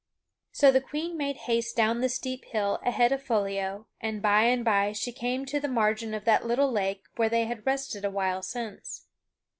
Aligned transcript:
So 0.51 0.71
the 0.71 0.81
Queen 0.81 1.15
made 1.15 1.35
haste 1.45 1.75
down 1.75 2.01
the 2.01 2.09
steep 2.09 2.45
hill 2.45 2.79
ahead 2.83 3.11
of 3.11 3.21
Foliot 3.21 3.83
and 4.01 4.19
by 4.19 4.45
and 4.45 4.65
by 4.65 4.93
she 4.93 5.11
came 5.11 5.45
to 5.45 5.59
the 5.59 5.67
margin 5.67 6.15
of 6.15 6.25
that 6.25 6.43
little 6.43 6.71
lake 6.71 7.03
where 7.17 7.29
they 7.29 7.45
had 7.45 7.67
rested 7.67 8.03
awhile 8.03 8.41
since. 8.41 9.05